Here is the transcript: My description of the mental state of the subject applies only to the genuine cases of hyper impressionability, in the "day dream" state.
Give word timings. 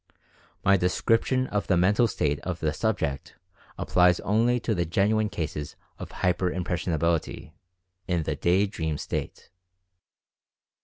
My 0.63 0.77
description 0.77 1.45
of 1.45 1.67
the 1.67 1.77
mental 1.77 2.07
state 2.07 2.39
of 2.39 2.59
the 2.59 2.73
subject 2.73 3.35
applies 3.77 4.19
only 4.21 4.59
to 4.61 4.73
the 4.73 4.83
genuine 4.83 5.29
cases 5.29 5.75
of 5.99 6.09
hyper 6.09 6.49
impressionability, 6.49 7.53
in 8.07 8.23
the 8.23 8.35
"day 8.35 8.65
dream" 8.65 8.97
state. 8.97 9.51